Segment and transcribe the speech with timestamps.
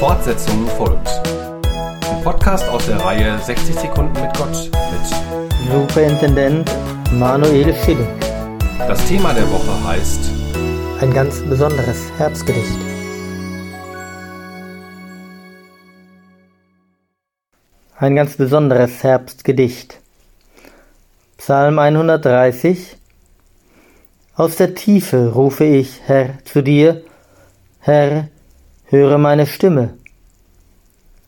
[0.00, 1.08] Fortsetzung folgt.
[1.68, 6.70] Ein Podcast aus der Reihe 60 Sekunden mit Gott mit Superintendent
[7.12, 8.08] Manuel Schilling.
[8.78, 10.30] Das Thema der Woche heißt
[11.02, 12.78] Ein ganz besonderes Herbstgedicht.
[17.98, 20.00] Ein ganz besonderes Herbstgedicht.
[21.36, 22.96] Psalm 130
[24.34, 27.02] Aus der Tiefe rufe ich, Herr, zu dir,
[27.80, 28.28] Herr,
[28.90, 29.94] höre meine Stimme.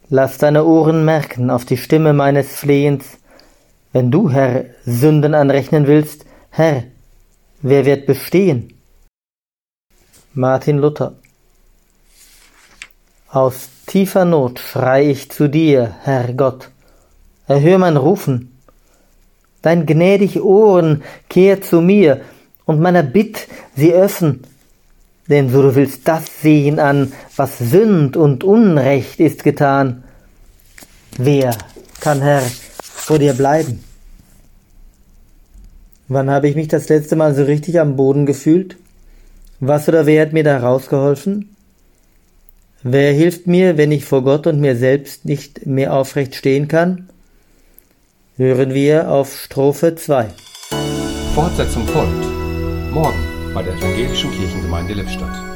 [0.08, 3.04] Lass deine Ohren merken auf die Stimme meines Flehens.
[3.92, 6.84] Wenn du, Herr, Sünden anrechnen willst, Herr,
[7.62, 8.74] wer wird bestehen?
[10.34, 11.14] Martin Luther
[13.28, 16.70] Aus tiefer Not schrei ich zu dir, Herr Gott.
[17.46, 18.58] Erhör mein Rufen.
[19.62, 22.22] Dein gnädig Ohren kehr zu mir
[22.64, 24.46] und meiner Bitt sie öffnen
[25.28, 30.04] denn so du willst das sehen an, was Sünd und Unrecht ist getan.
[31.16, 31.56] Wer
[32.00, 32.42] kann, Herr,
[32.82, 33.84] vor dir bleiben?
[36.08, 38.76] Wann habe ich mich das letzte Mal so richtig am Boden gefühlt?
[39.60, 41.54] Was oder wer hat mir da rausgeholfen?
[42.82, 47.08] Wer hilft mir, wenn ich vor Gott und mir selbst nicht mehr aufrecht stehen kann?
[48.36, 50.26] Hören wir auf Strophe 2.
[51.34, 52.26] Fortsetzung folgt.
[52.92, 55.51] Morgen bei der Evangelischen Kirchengemeinde Lippstadt.